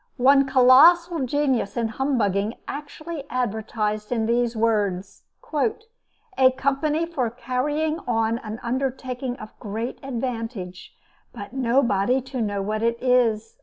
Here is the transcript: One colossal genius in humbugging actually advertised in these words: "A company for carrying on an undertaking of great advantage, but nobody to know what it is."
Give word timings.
One 0.17 0.47
colossal 0.47 1.27
genius 1.27 1.77
in 1.77 1.89
humbugging 1.89 2.55
actually 2.67 3.23
advertised 3.29 4.11
in 4.11 4.25
these 4.25 4.55
words: 4.55 5.25
"A 5.53 6.51
company 6.57 7.05
for 7.05 7.29
carrying 7.29 7.99
on 8.07 8.39
an 8.39 8.59
undertaking 8.63 9.35
of 9.37 9.53
great 9.59 9.99
advantage, 10.01 10.95
but 11.33 11.53
nobody 11.53 12.19
to 12.19 12.41
know 12.41 12.63
what 12.63 12.81
it 12.81 12.97
is." 12.99 13.57